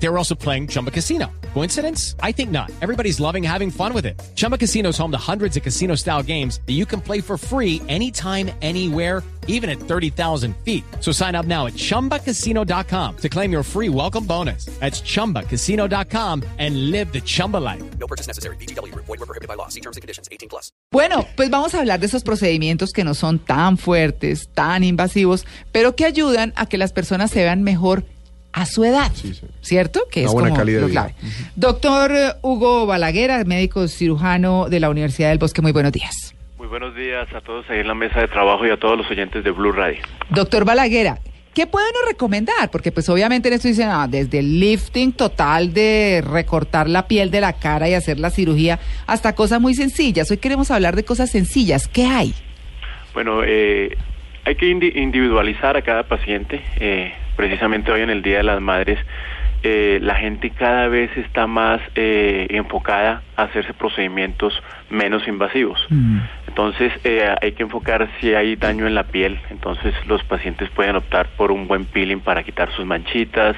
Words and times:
They 0.00 0.08
were 0.08 0.18
also 0.18 0.34
playing 0.34 0.68
Chumba 0.68 0.90
Casino. 0.90 1.26
Coincidence? 1.54 2.14
I 2.22 2.32
think 2.32 2.50
not. 2.50 2.70
Everybody's 2.80 3.18
loving 3.20 3.42
having 3.42 3.70
fun 3.70 3.92
with 3.92 4.06
it. 4.06 4.20
Chumba 4.36 4.56
Casino 4.56 4.90
is 4.90 4.98
home 4.98 5.10
to 5.10 5.18
hundreds 5.18 5.56
of 5.56 5.62
casino 5.62 5.96
style 5.96 6.22
games 6.22 6.60
that 6.66 6.74
you 6.74 6.86
can 6.86 7.00
play 7.00 7.20
for 7.20 7.36
free 7.36 7.82
anytime, 7.88 8.50
anywhere, 8.62 9.22
even 9.48 9.68
at 9.68 9.80
30,000 9.80 10.54
feet. 10.64 10.84
So 11.00 11.10
sign 11.10 11.34
up 11.34 11.46
now 11.46 11.66
at 11.66 11.72
chumbacasino.com 11.72 13.16
to 13.16 13.28
claim 13.28 13.50
your 13.50 13.62
free 13.64 13.88
welcome 13.88 14.24
bonus. 14.24 14.66
That's 14.78 15.00
chumbacasino.com 15.00 16.44
and 16.58 16.90
live 16.92 17.12
the 17.12 17.20
Chumba 17.20 17.56
life. 17.56 17.82
No 17.98 18.06
purchase 18.06 18.28
necessary. 18.28 18.56
BGW. 18.56 18.94
Void 18.94 19.08
were 19.08 19.26
prohibited 19.26 19.48
by 19.48 19.54
law. 19.54 19.68
See 19.68 19.80
terms 19.80 19.96
and 19.96 20.02
conditions. 20.02 20.28
18 20.30 20.48
plus. 20.48 20.70
Bueno, 20.92 21.26
pues 21.36 21.50
vamos 21.50 21.74
a 21.74 21.80
hablar 21.80 21.98
de 21.98 22.06
esos 22.06 22.22
procedimientos 22.22 22.92
que 22.92 23.04
no 23.04 23.14
son 23.14 23.38
tan 23.38 23.78
fuertes, 23.78 24.48
tan 24.54 24.84
invasivos, 24.84 25.44
pero 25.72 25.96
que 25.96 26.04
ayudan 26.04 26.52
a 26.56 26.66
que 26.66 26.78
las 26.78 26.92
personas 26.92 27.30
se 27.30 27.42
vean 27.42 27.62
mejor 27.62 28.04
a 28.52 28.66
su 28.66 28.84
edad. 28.84 29.10
Sí, 29.14 29.34
sí. 29.34 29.46
¿Cierto? 29.60 30.06
Que 30.10 30.20
Una 30.20 30.28
es 30.28 30.32
buena 30.32 30.48
como 30.50 30.58
calidad. 30.58 31.12
Doctor 31.56 32.12
Hugo 32.42 32.86
Balaguer, 32.86 33.46
médico 33.46 33.86
cirujano 33.88 34.68
de 34.68 34.80
la 34.80 34.90
Universidad 34.90 35.28
del 35.30 35.38
Bosque, 35.38 35.62
muy 35.62 35.72
buenos 35.72 35.92
días. 35.92 36.34
Muy 36.56 36.66
buenos 36.66 36.94
días 36.96 37.28
a 37.34 37.40
todos 37.40 37.64
ahí 37.70 37.80
en 37.80 37.88
la 37.88 37.94
mesa 37.94 38.20
de 38.20 38.28
trabajo 38.28 38.66
y 38.66 38.70
a 38.70 38.76
todos 38.76 38.96
los 38.98 39.10
oyentes 39.10 39.44
de 39.44 39.50
Blue 39.50 39.72
Radio. 39.72 39.98
Doctor 40.30 40.64
Balaguer, 40.64 41.14
¿qué 41.54 41.66
puede 41.66 41.86
uno 41.90 42.08
recomendar? 42.08 42.70
Porque 42.70 42.90
pues 42.90 43.08
obviamente 43.08 43.48
en 43.48 43.54
esto 43.54 43.68
dicen, 43.68 43.88
ah, 43.90 44.06
desde 44.08 44.40
el 44.40 44.58
lifting 44.60 45.12
total 45.12 45.72
de 45.72 46.22
recortar 46.26 46.88
la 46.88 47.06
piel 47.06 47.30
de 47.30 47.40
la 47.40 47.52
cara 47.52 47.88
y 47.88 47.94
hacer 47.94 48.18
la 48.18 48.30
cirugía, 48.30 48.78
hasta 49.06 49.34
cosas 49.34 49.60
muy 49.60 49.74
sencillas. 49.74 50.30
Hoy 50.30 50.38
queremos 50.38 50.70
hablar 50.70 50.96
de 50.96 51.04
cosas 51.04 51.30
sencillas. 51.30 51.86
¿Qué 51.86 52.06
hay? 52.06 52.34
Bueno, 53.14 53.42
eh, 53.44 53.96
hay 54.44 54.54
que 54.56 54.66
indi- 54.66 54.94
individualizar 54.96 55.76
a 55.76 55.82
cada 55.82 56.02
paciente. 56.04 56.60
eh, 56.80 57.12
precisamente 57.38 57.92
hoy 57.92 58.00
en 58.00 58.10
el 58.10 58.20
Día 58.20 58.38
de 58.38 58.42
las 58.42 58.60
Madres, 58.60 58.98
eh, 59.62 60.00
la 60.02 60.16
gente 60.16 60.50
cada 60.50 60.88
vez 60.88 61.16
está 61.16 61.46
más 61.46 61.80
eh, 61.94 62.48
enfocada 62.50 63.22
hacerse 63.44 63.72
procedimientos 63.74 64.52
menos 64.90 65.26
invasivos. 65.28 65.80
Entonces 66.48 66.92
eh, 67.04 67.34
hay 67.40 67.52
que 67.52 67.62
enfocar 67.62 68.08
si 68.20 68.34
hay 68.34 68.56
daño 68.56 68.86
en 68.86 68.94
la 68.94 69.04
piel. 69.04 69.38
Entonces 69.50 69.94
los 70.06 70.22
pacientes 70.24 70.68
pueden 70.70 70.96
optar 70.96 71.28
por 71.36 71.52
un 71.52 71.68
buen 71.68 71.84
peeling 71.84 72.18
para 72.20 72.42
quitar 72.42 72.70
sus 72.72 72.84
manchitas 72.84 73.54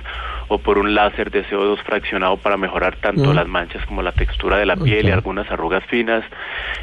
o 0.49 0.59
por 0.59 0.79
un 0.79 0.95
láser 0.95 1.31
de 1.31 1.45
CO2 1.47 1.79
fraccionado 1.83 2.37
para 2.37 2.57
mejorar 2.57 2.97
tanto 2.97 3.33
las 3.33 3.49
manchas 3.49 3.85
como 3.87 4.03
la 4.03 4.13
textura 4.13 4.59
de 4.59 4.67
la 4.67 4.77
piel 4.77 5.09
y 5.09 5.13
algunas 5.13 5.51
arrugas 5.51 5.85
finas. 5.87 6.25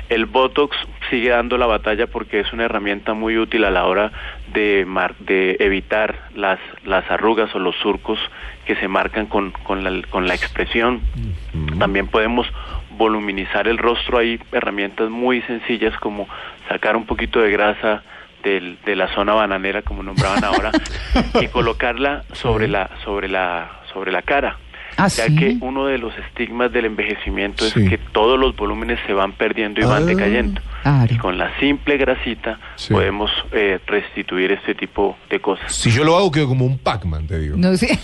El 0.10 0.26
Botox 0.26 0.76
sigue 1.10 1.30
dando 1.30 1.58
la 1.58 1.66
batalla 1.68 2.08
porque 2.08 2.40
es 2.40 2.52
una 2.54 2.64
herramienta 2.66 3.14
muy 3.14 3.38
útil 3.38 3.64
a 3.66 3.70
la 3.72 3.86
hora 3.86 4.12
de, 4.54 4.86
mar- 4.88 5.16
de 5.20 5.58
evitar 5.60 6.16
las, 6.36 6.60
las 6.86 7.10
arrugas 7.12 7.54
o 7.54 7.60
los 7.60 7.76
surcos 7.76 8.18
que 8.66 8.76
se 8.78 8.88
marcan 8.88 9.28
con, 9.28 9.52
con, 9.52 9.84
la, 9.84 10.02
con 10.10 10.28
la 10.28 10.34
expresión. 10.34 11.02
También 11.80 12.08
podemos 12.08 12.48
voluminizar 12.98 13.68
el 13.68 13.78
rostro. 13.78 14.18
Hay 14.18 14.40
herramientas 14.52 15.10
muy 15.10 15.42
sencillas 15.44 15.98
como 16.00 16.28
sacar 16.70 16.96
un 16.98 17.06
poquito 17.06 17.40
de 17.40 17.52
grasa 17.52 18.04
del- 18.44 18.78
de 18.86 18.96
la 18.96 19.08
zona 19.14 19.34
bananera, 19.34 19.82
como 19.82 20.04
nombraban 20.04 20.44
ahora, 20.44 20.72
y 21.42 21.48
colocarla 21.48 22.24
sobre 22.34 22.68
la 22.68 22.90
sobre 23.04 23.28
la 23.28 23.72
sobre 23.94 24.12
la 24.12 24.22
cara. 24.22 24.58
¿Ah, 25.00 25.10
ya 25.10 25.26
sí? 25.28 25.36
que 25.36 25.58
uno 25.62 25.86
de 25.86 26.00
los 26.00 26.18
estigmas 26.18 26.72
del 26.72 26.86
envejecimiento 26.86 27.66
Sí. 27.66 27.84
es 27.84 27.90
que 27.90 27.98
todos 28.00 28.40
los 28.40 28.56
volúmenes 28.56 29.00
se 29.06 29.14
van 29.14 29.32
perdiendo 29.34 29.80
y 29.80 29.84
van 29.86 30.04
Ah. 30.04 30.06
decayendo. 30.08 30.60
Claro. 30.88 31.14
Y 31.14 31.18
con 31.18 31.38
la 31.38 31.52
simple 31.60 31.98
grasita 31.98 32.60
Sí. 32.76 32.94
podemos 32.94 33.30
eh, 33.52 33.80
restituir 33.88 34.52
este 34.54 34.74
tipo 34.74 35.18
de 35.30 35.42
cosas. 35.42 35.74
Si 35.76 35.92
yo 35.92 36.04
lo 36.06 36.16
hago, 36.16 36.32
quedo 36.32 36.48
como 36.48 36.66
un 36.66 36.78
Pac-Man, 36.78 37.28
te 37.28 37.40
digo. 37.40 37.58
No 37.58 37.76
sé. 37.76 38.00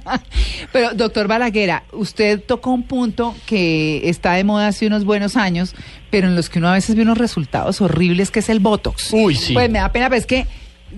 Pero, 0.72 0.94
doctor 0.94 1.26
Balaguer, 1.28 1.82
usted 1.92 2.40
tocó 2.44 2.70
un 2.70 2.84
punto 2.84 3.34
que 3.46 4.08
está 4.08 4.34
de 4.34 4.44
moda 4.44 4.68
hace 4.68 4.86
unos 4.86 5.04
buenos 5.04 5.36
años, 5.36 5.74
pero 6.10 6.28
en 6.28 6.36
los 6.36 6.48
que 6.48 6.58
uno 6.58 6.68
a 6.68 6.74
veces 6.74 6.94
ve 6.96 7.02
unos 7.02 7.18
resultados 7.18 7.80
horribles, 7.80 8.30
que 8.30 8.38
es 8.40 8.48
el 8.48 8.60
Botox. 8.60 9.12
Uy, 9.12 9.34
sí. 9.34 9.52
Pues 9.52 9.70
me 9.70 9.78
da 9.80 9.90
pena, 9.90 10.08
pero 10.08 10.18
es 10.18 10.26
que 10.26 10.46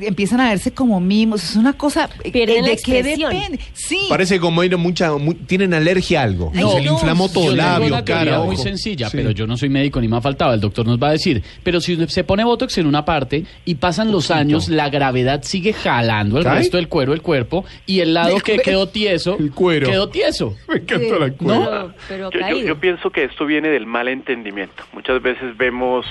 empiezan 0.00 0.40
a 0.40 0.48
verse 0.50 0.72
como 0.72 1.00
mimos. 1.00 1.42
Es 1.44 1.56
una 1.56 1.72
cosa. 1.72 2.08
eh, 2.24 2.30
Pierden 2.32 2.62
la 2.62 2.70
¿De 2.70 2.76
qué 2.76 2.98
expresión. 2.98 3.32
depende? 3.32 3.60
Sí. 3.72 3.98
Parece 4.08 4.38
como 4.40 4.62
ir 4.64 4.76
mucha, 4.76 5.12
mu- 5.16 5.34
tienen 5.34 5.74
alergia 5.74 6.20
a 6.20 6.24
algo. 6.24 6.52
Ay, 6.54 6.64
se 6.68 6.80
le 6.80 6.86
no, 6.86 6.92
inflamó 6.94 7.28
todo, 7.28 7.44
Yo 7.44 7.50
tengo 7.50 7.56
labio, 7.68 7.86
una 7.88 8.04
cara, 8.04 8.40
muy 8.40 8.56
sencilla, 8.56 9.08
Sí. 9.08 9.16
pero 9.16 9.30
yo 9.30 9.46
no 9.46 9.56
soy 9.56 9.68
médico 9.68 10.00
ni 10.00 10.08
me 10.08 10.16
ha 10.16 10.20
faltado. 10.20 10.52
El 10.54 10.60
doctor 10.60 10.86
nos 10.86 10.98
va 11.02 11.08
a 11.08 11.12
decir. 11.12 11.42
Pero 11.62 11.80
si 11.80 11.96
se 12.08 12.24
pone 12.24 12.44
Botox 12.44 12.78
en 12.78 12.86
una 12.86 13.04
parte 13.04 13.44
y 13.64 13.74
pasan 13.76 14.10
los 14.12 14.30
años, 14.30 14.68
la 14.68 14.88
gravedad 14.90 15.42
sigue 15.42 15.72
jalando 15.72 16.38
el 16.38 16.44
¿Cae? 16.44 16.58
resto 16.58 16.76
del 16.76 16.88
cuero 16.88 17.12
del 17.12 17.22
cuerpo 17.22 17.64
y 17.86 18.00
el 18.00 18.14
lado 18.14 18.38
que 18.44 18.58
quedó 18.58 18.88
tieso 18.88 19.36
El 19.38 19.50
cuero. 19.52 19.88
quedó 19.88 20.08
tieso. 20.08 20.54
Me 20.68 20.76
encantó 20.76 21.18
la 21.18 21.30
cuerda. 21.32 21.94
Pero, 22.08 22.30
pero 22.30 22.50
Yo, 22.50 22.66
yo 22.66 22.78
pienso 22.80 23.10
que 23.10 23.24
esto 23.24 23.46
viene 23.46 23.68
del 23.68 23.86
mal 23.86 24.08
entendimiento. 24.08 24.82
Muchas 24.92 25.20
veces 25.22 25.56
vemos 25.56 26.04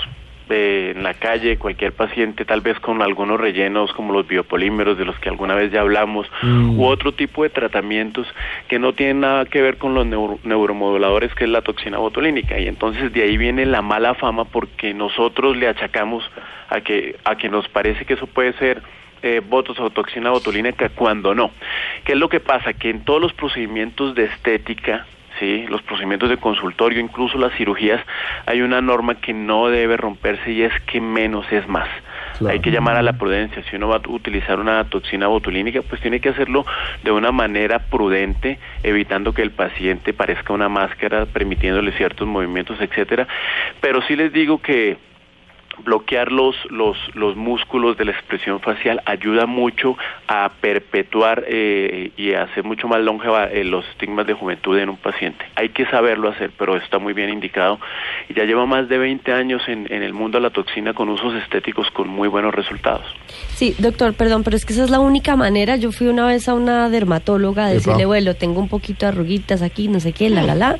eh, 0.48 0.92
en 0.94 1.02
la 1.02 1.14
calle 1.14 1.56
cualquier 1.58 1.92
paciente 1.92 2.44
tal 2.44 2.60
vez 2.60 2.78
con 2.80 3.02
algunos 3.02 3.40
rellenos 3.40 3.92
como 3.92 4.12
los 4.12 4.26
biopolímeros 4.28 4.96
de 4.96 5.04
los 5.04 5.18
que 5.18 5.28
alguna 5.28 5.54
vez 5.54 5.72
ya 5.72 5.80
hablamos 5.80 6.26
Mm. 6.42 6.78
u 6.78 6.84
otro 6.86 7.12
tipo 7.12 7.42
de 7.42 7.50
tratamientos 7.50 8.26
que 8.68 8.78
no 8.78 8.92
tienen 8.92 9.20
nada 9.20 9.44
que 9.46 9.60
ver 9.62 9.76
con 9.78 9.94
los 9.94 10.06
neuro- 10.06 10.38
neuromoduladores 10.44 11.34
que 11.34 11.44
es 11.44 11.50
la 11.50 11.62
toxina 11.62 11.98
botulínica 11.98 12.58
y 12.58 12.68
entonces 12.68 13.12
de 13.12 13.22
ahí 13.22 13.36
viene 13.36 13.66
la 13.66 13.82
mala 13.82 14.14
fama 14.14 14.44
porque 14.44 14.94
nosotros 14.94 15.56
le 15.56 15.68
achacamos 15.68 16.22
a 16.68 16.80
que 16.80 17.16
a 17.24 17.36
que 17.36 17.48
nos 17.48 17.68
parece 17.68 18.04
que 18.04 18.14
eso 18.14 18.26
puede 18.26 18.52
ser 18.54 18.82
eh, 19.22 19.40
botox 19.44 19.80
o 19.80 19.90
toxina 19.90 20.30
botulínica 20.30 20.90
cuando 20.90 21.34
no. 21.34 21.50
¿Qué 22.04 22.12
es 22.12 22.18
lo 22.18 22.28
que 22.28 22.38
pasa? 22.38 22.74
Que 22.74 22.90
en 22.90 23.04
todos 23.04 23.20
los 23.20 23.32
procedimientos 23.32 24.14
de 24.14 24.24
estética, 24.24 25.06
sí, 25.38 25.66
los 25.68 25.82
procedimientos 25.82 26.28
de 26.28 26.36
consultorio, 26.36 27.00
incluso 27.00 27.38
las 27.38 27.52
cirugías, 27.54 28.00
hay 28.46 28.62
una 28.62 28.80
norma 28.80 29.16
que 29.16 29.32
no 29.32 29.68
debe 29.68 29.96
romperse 29.96 30.52
y 30.52 30.62
es 30.62 30.72
que 30.82 31.00
menos 31.00 31.50
es 31.50 31.66
más. 31.68 31.88
Claro. 32.38 32.52
Hay 32.52 32.60
que 32.60 32.70
llamar 32.70 32.96
a 32.96 33.02
la 33.02 33.14
prudencia. 33.14 33.62
Si 33.70 33.76
uno 33.76 33.88
va 33.88 33.96
a 33.96 34.08
utilizar 34.08 34.60
una 34.60 34.84
toxina 34.84 35.26
botulínica, 35.26 35.82
pues 35.82 36.00
tiene 36.00 36.20
que 36.20 36.28
hacerlo 36.30 36.66
de 37.02 37.10
una 37.10 37.32
manera 37.32 37.78
prudente, 37.78 38.58
evitando 38.82 39.32
que 39.32 39.42
el 39.42 39.50
paciente 39.50 40.12
parezca 40.12 40.52
una 40.52 40.68
máscara, 40.68 41.26
permitiéndole 41.26 41.92
ciertos 41.92 42.26
movimientos, 42.28 42.80
etcétera. 42.80 43.26
Pero 43.80 44.02
sí 44.02 44.16
les 44.16 44.32
digo 44.32 44.60
que 44.60 44.98
bloquear 45.84 46.32
los, 46.32 46.56
los, 46.70 46.96
los 47.14 47.36
músculos 47.36 47.96
de 47.96 48.06
la 48.06 48.12
expresión 48.12 48.60
facial 48.60 49.02
ayuda 49.04 49.46
mucho 49.46 49.96
a 50.28 50.50
perpetuar 50.60 51.44
eh, 51.46 52.10
y 52.16 52.32
a 52.32 52.44
hacer 52.44 52.64
mucho 52.64 52.88
más 52.88 53.00
longeva 53.00 53.46
eh, 53.46 53.64
los 53.64 53.86
estigmas 53.88 54.26
de 54.26 54.34
juventud 54.34 54.78
en 54.78 54.88
un 54.88 54.96
paciente. 54.96 55.44
Hay 55.54 55.70
que 55.70 55.86
saberlo 55.86 56.28
hacer, 56.28 56.50
pero 56.58 56.76
está 56.76 56.98
muy 56.98 57.12
bien 57.12 57.30
indicado. 57.30 57.78
Y 58.28 58.34
ya 58.34 58.44
lleva 58.44 58.66
más 58.66 58.88
de 58.88 58.98
20 58.98 59.32
años 59.32 59.62
en, 59.68 59.92
en 59.92 60.02
el 60.02 60.12
mundo 60.12 60.38
de 60.38 60.42
la 60.42 60.50
toxina 60.50 60.94
con 60.94 61.08
usos 61.08 61.34
estéticos 61.34 61.90
con 61.90 62.08
muy 62.08 62.28
buenos 62.28 62.54
resultados. 62.54 63.04
Sí, 63.54 63.74
doctor, 63.78 64.14
perdón, 64.14 64.44
pero 64.44 64.56
es 64.56 64.64
que 64.64 64.72
esa 64.72 64.84
es 64.84 64.90
la 64.90 65.00
única 65.00 65.36
manera. 65.36 65.76
Yo 65.76 65.92
fui 65.92 66.06
una 66.06 66.26
vez 66.26 66.48
a 66.48 66.54
una 66.54 66.88
dermatóloga 66.88 67.66
a 67.66 67.70
decirle, 67.70 68.06
bueno, 68.06 68.34
tengo 68.34 68.60
un 68.60 68.68
poquito 68.68 69.06
de 69.06 69.12
arruguitas 69.12 69.62
aquí, 69.62 69.88
no 69.88 70.00
sé 70.00 70.12
qué, 70.12 70.30
la, 70.30 70.42
la, 70.42 70.54
la. 70.54 70.78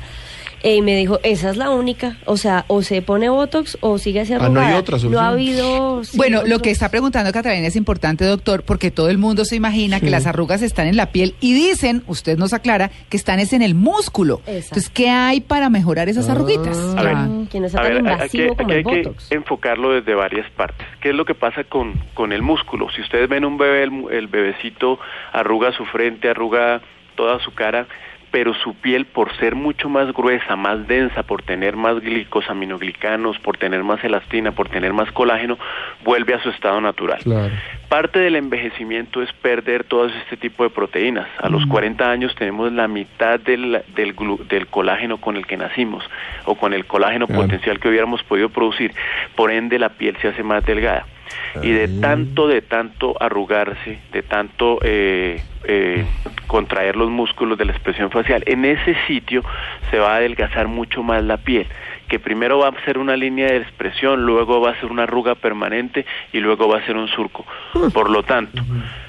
Eh, 0.63 0.75
Y 0.77 0.81
me 0.81 0.95
dijo, 0.95 1.19
esa 1.23 1.49
es 1.49 1.57
la 1.57 1.69
única. 1.69 2.17
O 2.25 2.37
sea, 2.37 2.65
o 2.67 2.81
se 2.81 3.01
pone 3.01 3.29
Botox 3.29 3.77
o 3.81 3.97
sigue 3.97 4.21
así 4.21 4.33
Ah, 4.33 4.49
no 4.49 4.59
hay 4.59 4.73
otra 4.73 4.95
No 4.97 4.99
solución. 5.01 5.23
ha 5.23 5.27
habido... 5.29 6.03
sí, 6.03 6.17
Bueno, 6.17 6.41
lo 6.45 6.59
que 6.59 6.71
está 6.71 6.89
preguntando 6.89 7.31
Catalina 7.31 7.67
es 7.67 7.75
importante, 7.75 8.25
doctor, 8.25 8.63
porque 8.63 8.91
todo 8.91 9.09
el 9.09 9.17
mundo 9.17 9.45
se 9.45 9.55
imagina 9.55 9.99
que 9.99 10.09
las 10.09 10.25
arrugas 10.25 10.61
están 10.61 10.87
en 10.87 10.95
la 10.97 11.07
piel 11.11 11.35
y 11.39 11.53
dicen, 11.53 12.03
usted 12.07 12.37
nos 12.37 12.53
aclara, 12.53 12.91
que 13.09 13.17
están 13.17 13.39
es 13.39 13.53
en 13.53 13.61
el 13.61 13.75
músculo. 13.75 14.41
Exacto. 14.47 14.55
Entonces, 14.67 14.89
¿qué 14.89 15.09
hay 15.09 15.41
para 15.41 15.69
mejorar 15.69 16.09
esas 16.09 16.29
arruguitas? 16.29 16.77
A 16.97 17.03
ver. 17.03 17.15
Que 17.49 17.59
no 17.59 17.69
sea 17.69 17.79
A 17.79 17.83
tan 17.83 18.03
ver, 18.03 18.13
aquí, 18.13 18.23
aquí 18.41 18.41
el 18.41 18.71
hay 18.71 18.83
que 18.83 19.11
enfocarlo 19.29 19.91
desde 19.93 20.13
varias 20.15 20.49
partes. 20.51 20.85
¿Qué 21.01 21.09
es 21.09 21.15
lo 21.15 21.25
que 21.25 21.35
pasa 21.35 21.63
con, 21.63 21.93
con 22.13 22.33
el 22.33 22.41
músculo? 22.41 22.87
Si 22.95 23.01
ustedes 23.01 23.29
ven 23.29 23.45
un 23.45 23.57
bebé, 23.57 23.83
el, 23.83 23.91
mu- 23.91 24.09
el 24.09 24.27
bebecito 24.27 24.99
arruga 25.33 25.71
su 25.73 25.85
frente, 25.85 26.29
arruga 26.29 26.81
toda 27.15 27.39
su 27.39 27.51
cara, 27.53 27.87
pero 28.31 28.53
su 28.53 28.73
piel 28.75 29.05
por 29.05 29.35
ser 29.37 29.55
mucho 29.55 29.89
más 29.89 30.11
gruesa, 30.13 30.55
más 30.55 30.87
densa, 30.87 31.23
por 31.23 31.41
tener 31.43 31.75
más 31.75 31.99
glicosaminoglicanos, 32.01 33.39
por 33.39 33.57
tener 33.57 33.83
más 33.83 34.03
elastina, 34.03 34.51
por 34.51 34.69
tener 34.69 34.93
más 34.93 35.11
colágeno, 35.11 35.57
vuelve 36.03 36.33
a 36.33 36.39
su 36.41 36.49
estado 36.49 36.79
natural. 36.81 37.19
Claro. 37.23 37.53
Parte 37.89 38.19
del 38.19 38.35
envejecimiento 38.35 39.21
es 39.21 39.31
perder 39.33 39.85
todo 39.85 40.07
este 40.07 40.35
tipo 40.37 40.63
de 40.63 40.69
proteínas. 40.69 41.27
A 41.39 41.49
los 41.49 41.65
40 41.65 42.09
años 42.09 42.35
tenemos 42.35 42.71
la 42.73 42.87
mitad 42.87 43.39
del, 43.39 43.81
del, 43.95 44.15
glu- 44.15 44.45
del 44.47 44.67
colágeno 44.67 45.17
con 45.17 45.37
el 45.37 45.45
que 45.45 45.55
nacimos 45.57 46.03
o 46.45 46.55
con 46.55 46.73
el 46.73 46.85
colágeno 46.85 47.27
Claro. 47.27 47.43
potencial 47.43 47.79
que 47.79 47.87
hubiéramos 47.89 48.23
podido 48.23 48.49
producir. 48.49 48.91
Por 49.35 49.51
ende, 49.51 49.79
la 49.79 49.89
piel 49.89 50.17
se 50.21 50.27
hace 50.27 50.43
más 50.43 50.65
delgada. 50.65 51.05
Y 51.61 51.71
de 51.71 51.87
tanto, 51.87 52.47
de 52.47 52.61
tanto 52.61 53.15
arrugarse, 53.19 53.99
de 54.11 54.23
tanto 54.23 54.79
eh, 54.83 55.41
eh, 55.63 56.05
contraer 56.45 56.95
los 56.95 57.09
músculos 57.09 57.57
de 57.57 57.65
la 57.65 57.71
expresión 57.71 58.11
facial, 58.11 58.43
en 58.45 58.65
ese 58.65 58.95
sitio 59.07 59.43
se 59.89 59.99
va 59.99 60.13
a 60.13 60.15
adelgazar 60.17 60.67
mucho 60.67 61.03
más 61.03 61.23
la 61.23 61.37
piel. 61.37 61.67
Que 62.07 62.19
primero 62.19 62.59
va 62.59 62.69
a 62.69 62.85
ser 62.85 62.97
una 62.97 63.15
línea 63.15 63.47
de 63.47 63.57
expresión, 63.57 64.25
luego 64.25 64.61
va 64.61 64.71
a 64.71 64.79
ser 64.79 64.91
una 64.91 65.03
arruga 65.03 65.35
permanente 65.35 66.05
y 66.33 66.39
luego 66.39 66.67
va 66.67 66.77
a 66.77 66.85
ser 66.85 66.95
un 66.95 67.07
surco. 67.07 67.45
Por 67.93 68.09
lo 68.09 68.23
tanto, 68.23 68.63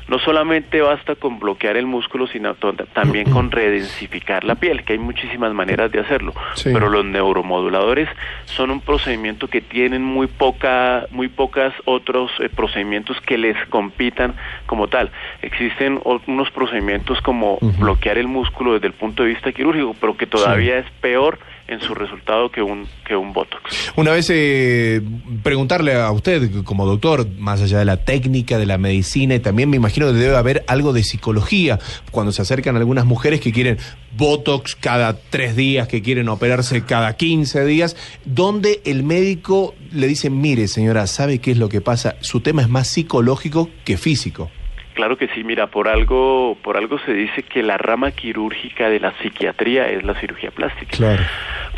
no 0.08 0.18
solamente 0.18 0.80
basta 0.80 1.14
con 1.14 1.38
bloquear 1.38 1.76
el 1.76 1.86
músculo, 1.86 2.26
sino 2.26 2.54
también 2.54 3.30
con 3.30 3.50
redensificar 3.50 4.42
la 4.44 4.54
piel, 4.54 4.82
que 4.84 4.94
hay 4.94 4.98
muchísimas 4.98 5.52
maneras 5.52 5.92
de 5.92 6.00
hacerlo. 6.00 6.32
Sí. 6.54 6.70
Pero 6.72 6.88
los 6.88 7.04
neuromoduladores 7.04 8.08
son 8.46 8.70
un 8.70 8.80
procedimiento 8.80 9.48
que 9.48 9.60
tienen 9.60 10.02
muy 10.02 10.26
poca, 10.26 11.06
muy 11.10 11.28
pocas 11.28 11.74
otros 11.84 12.30
eh, 12.40 12.48
procedimientos 12.48 13.20
que 13.20 13.36
les 13.36 13.56
compitan 13.68 14.34
como 14.66 14.88
tal. 14.88 15.10
Existen 15.42 16.00
unos 16.26 16.50
procedimientos 16.50 17.20
como 17.20 17.58
bloquear 17.78 18.18
el 18.18 18.28
músculo 18.28 18.72
desde 18.72 18.86
el 18.86 18.94
punto 18.94 19.22
de 19.22 19.30
vista 19.30 19.52
quirúrgico, 19.52 19.94
pero 20.00 20.16
que 20.16 20.26
todavía 20.26 20.78
es 20.78 20.86
peor 21.02 21.38
en 21.68 21.80
su 21.80 21.94
resultado 21.94 22.50
que 22.50 22.62
un 22.62 22.86
que 23.06 23.14
un 23.14 23.32
botox. 23.32 23.92
Una 23.96 24.12
vez 24.12 24.28
eh, 24.30 25.02
preguntarle 25.42 25.94
a 25.94 26.10
usted 26.10 26.64
como 26.64 26.86
doctor, 26.86 27.28
más 27.38 27.62
allá 27.62 27.78
de 27.78 27.84
la 27.84 27.98
técnica, 27.98 28.58
de 28.58 28.66
la 28.66 28.78
medicina, 28.78 29.34
y 29.34 29.40
también 29.40 29.68
me 29.70 29.76
imagino 29.76 30.06
que 30.06 30.14
debe 30.14 30.36
haber 30.36 30.64
algo 30.66 30.92
de 30.92 31.02
psicología 31.02 31.78
cuando 32.10 32.32
se 32.32 32.42
acercan 32.42 32.76
algunas 32.76 33.04
mujeres 33.04 33.40
que 33.40 33.52
quieren 33.52 33.78
Botox 34.16 34.74
cada 34.74 35.18
tres 35.18 35.54
días, 35.54 35.88
que 35.88 36.02
quieren 36.02 36.28
operarse 36.28 36.84
cada 36.84 37.16
15 37.16 37.64
días, 37.66 37.96
donde 38.24 38.80
el 38.84 39.02
médico 39.02 39.74
le 39.92 40.06
dice, 40.06 40.30
mire 40.30 40.68
señora, 40.68 41.06
¿sabe 41.06 41.38
qué 41.38 41.50
es 41.50 41.58
lo 41.58 41.68
que 41.68 41.80
pasa? 41.80 42.16
Su 42.20 42.40
tema 42.40 42.62
es 42.62 42.68
más 42.68 42.88
psicológico 42.88 43.68
que 43.84 43.98
físico. 43.98 44.50
Claro 44.98 45.16
que 45.16 45.28
sí, 45.28 45.44
mira, 45.44 45.68
por 45.68 45.86
algo 45.86 46.56
por 46.60 46.76
algo 46.76 46.98
se 46.98 47.12
dice 47.12 47.44
que 47.44 47.62
la 47.62 47.78
rama 47.78 48.10
quirúrgica 48.10 48.88
de 48.88 48.98
la 48.98 49.12
psiquiatría 49.18 49.88
es 49.88 50.02
la 50.02 50.18
cirugía 50.18 50.50
plástica. 50.50 50.96
Claro. 50.96 51.22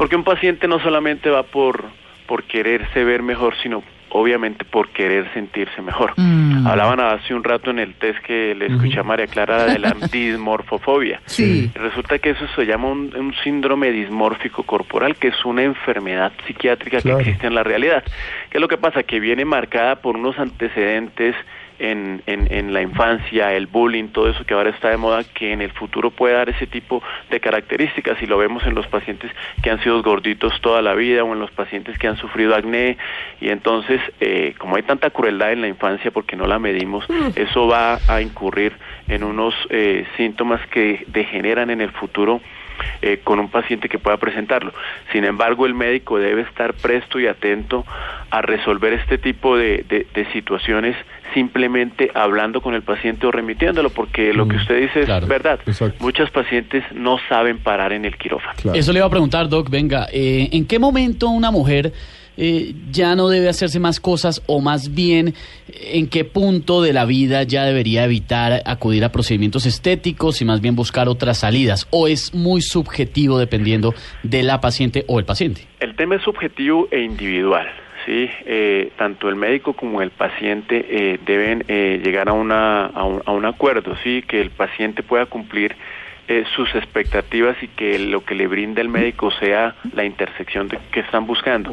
Porque 0.00 0.16
un 0.16 0.24
paciente 0.24 0.66
no 0.66 0.80
solamente 0.80 1.28
va 1.28 1.42
por, 1.42 1.84
por 2.26 2.44
quererse 2.44 3.04
ver 3.04 3.22
mejor, 3.22 3.54
sino 3.62 3.82
obviamente 4.08 4.64
por 4.64 4.88
querer 4.88 5.30
sentirse 5.34 5.82
mejor. 5.82 6.14
Mm. 6.16 6.66
Hablaban 6.66 7.00
hace 7.00 7.34
un 7.34 7.44
rato 7.44 7.68
en 7.70 7.78
el 7.78 7.92
test 7.96 8.18
que 8.20 8.54
le 8.54 8.68
escuché 8.68 8.98
a 9.00 9.02
María 9.02 9.26
Clara 9.26 9.66
de 9.66 9.78
la 9.78 9.94
dismorfofobia. 10.10 11.20
Sí. 11.26 11.70
Resulta 11.74 12.18
que 12.18 12.30
eso 12.30 12.46
se 12.56 12.64
llama 12.64 12.88
un, 12.88 13.14
un 13.14 13.34
síndrome 13.44 13.90
dismórfico 13.90 14.62
corporal, 14.62 15.16
que 15.16 15.28
es 15.28 15.44
una 15.44 15.64
enfermedad 15.64 16.32
psiquiátrica 16.46 17.02
Claro. 17.02 17.18
que 17.18 17.24
existe 17.24 17.46
en 17.46 17.54
la 17.54 17.62
realidad. 17.62 18.02
¿Qué 18.48 18.56
es 18.56 18.60
lo 18.62 18.68
que 18.68 18.78
pasa? 18.78 19.02
Que 19.02 19.20
viene 19.20 19.44
marcada 19.44 19.96
por 19.96 20.16
unos 20.16 20.38
antecedentes 20.38 21.36
en, 21.80 22.22
en, 22.26 22.52
en 22.52 22.72
la 22.72 22.82
infancia, 22.82 23.52
el 23.54 23.66
bullying, 23.66 24.08
todo 24.08 24.28
eso 24.28 24.44
que 24.44 24.54
ahora 24.54 24.70
está 24.70 24.90
de 24.90 24.96
moda, 24.96 25.24
que 25.24 25.52
en 25.52 25.62
el 25.62 25.72
futuro 25.72 26.10
puede 26.10 26.34
dar 26.34 26.48
ese 26.48 26.66
tipo 26.66 27.02
de 27.30 27.40
características. 27.40 28.22
Y 28.22 28.26
lo 28.26 28.38
vemos 28.38 28.64
en 28.66 28.74
los 28.74 28.86
pacientes 28.86 29.32
que 29.62 29.70
han 29.70 29.82
sido 29.82 30.02
gorditos 30.02 30.60
toda 30.60 30.82
la 30.82 30.94
vida 30.94 31.24
o 31.24 31.32
en 31.32 31.40
los 31.40 31.50
pacientes 31.50 31.98
que 31.98 32.06
han 32.06 32.16
sufrido 32.16 32.54
acné. 32.54 32.98
Y 33.40 33.48
entonces, 33.48 34.00
eh, 34.20 34.54
como 34.58 34.76
hay 34.76 34.82
tanta 34.82 35.10
crueldad 35.10 35.52
en 35.52 35.62
la 35.62 35.68
infancia 35.68 36.10
porque 36.10 36.36
no 36.36 36.46
la 36.46 36.58
medimos, 36.58 37.04
eso 37.34 37.66
va 37.66 37.98
a 38.08 38.20
incurrir 38.20 38.74
en 39.08 39.24
unos 39.24 39.54
eh, 39.70 40.06
síntomas 40.16 40.60
que 40.68 41.04
degeneran 41.08 41.70
en 41.70 41.80
el 41.80 41.90
futuro 41.90 42.40
eh, 43.02 43.20
con 43.24 43.38
un 43.38 43.48
paciente 43.48 43.88
que 43.88 43.98
pueda 43.98 44.16
presentarlo. 44.16 44.72
Sin 45.12 45.24
embargo, 45.24 45.66
el 45.66 45.74
médico 45.74 46.18
debe 46.18 46.42
estar 46.42 46.74
presto 46.74 47.18
y 47.18 47.26
atento 47.26 47.84
a 48.30 48.42
resolver 48.42 48.92
este 48.92 49.18
tipo 49.18 49.56
de, 49.56 49.84
de- 49.88 50.06
de 50.14 50.32
situaciones 50.32 50.96
simplemente 51.34 52.10
hablando 52.14 52.60
con 52.60 52.74
el 52.74 52.82
paciente 52.82 53.26
o 53.26 53.30
remitiéndolo, 53.30 53.90
porque 53.90 54.32
lo 54.32 54.48
que 54.48 54.56
usted 54.56 54.80
dice 54.82 55.04
claro. 55.04 55.24
es 55.24 55.28
verdad. 55.28 55.60
Exacto. 55.66 55.96
Muchos 56.02 56.30
pacientes 56.30 56.82
no 56.92 57.18
saben 57.28 57.58
parar 57.58 57.92
en 57.92 58.04
el 58.04 58.16
quirófano. 58.16 58.54
Claro. 58.60 58.78
Eso 58.78 58.92
le 58.92 58.98
iba 58.98 59.06
a 59.06 59.10
preguntar, 59.10 59.48
Doc, 59.48 59.70
venga, 59.70 60.06
eh, 60.12 60.48
¿en 60.52 60.66
qué 60.66 60.78
momento 60.80 61.28
una 61.28 61.50
mujer 61.52 61.92
eh, 62.36 62.72
ya 62.90 63.14
no 63.16 63.28
debe 63.28 63.48
hacerse 63.48 63.78
más 63.80 64.00
cosas 64.00 64.42
o 64.46 64.60
más 64.60 64.94
bien 64.94 65.34
en 65.68 66.08
qué 66.08 66.24
punto 66.24 66.80
de 66.82 66.92
la 66.92 67.04
vida 67.04 67.42
ya 67.42 67.64
debería 67.64 68.04
evitar 68.04 68.62
acudir 68.64 69.04
a 69.04 69.12
procedimientos 69.12 69.66
estéticos 69.66 70.40
y 70.40 70.44
más 70.44 70.60
bien 70.60 70.74
buscar 70.74 71.08
otras 71.08 71.38
salidas? 71.38 71.86
¿O 71.90 72.08
es 72.08 72.34
muy 72.34 72.60
subjetivo 72.62 73.38
dependiendo 73.38 73.94
de 74.22 74.42
la 74.42 74.60
paciente 74.60 75.04
o 75.06 75.18
el 75.18 75.24
paciente? 75.26 75.66
El 75.80 75.94
tema 75.96 76.16
es 76.16 76.22
subjetivo 76.22 76.88
e 76.90 77.00
individual. 77.02 77.66
Sí, 78.10 78.28
Eh, 78.44 78.90
tanto 78.96 79.28
el 79.28 79.36
médico 79.36 79.74
como 79.74 80.02
el 80.02 80.10
paciente 80.10 80.84
eh, 80.90 81.20
deben 81.24 81.64
eh, 81.68 82.00
llegar 82.02 82.28
a, 82.28 82.32
una, 82.32 82.86
a, 82.86 83.04
un, 83.04 83.22
a 83.24 83.30
un 83.30 83.44
acuerdo, 83.44 83.94
sí, 84.02 84.24
que 84.26 84.40
el 84.40 84.50
paciente 84.50 85.04
pueda 85.04 85.26
cumplir 85.26 85.76
eh, 86.32 86.44
sus 86.54 86.72
expectativas 86.76 87.56
y 87.60 87.66
que 87.66 87.98
lo 87.98 88.24
que 88.24 88.36
le 88.36 88.46
brinda 88.46 88.80
el 88.80 88.88
médico 88.88 89.32
sea 89.32 89.74
la 89.94 90.04
intersección 90.04 90.68
de, 90.68 90.78
que 90.92 91.00
están 91.00 91.26
buscando. 91.26 91.72